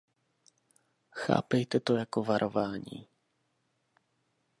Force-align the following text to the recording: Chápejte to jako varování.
Chápejte 1.11 1.79
to 1.79 1.95
jako 1.95 2.23
varování. 2.23 3.07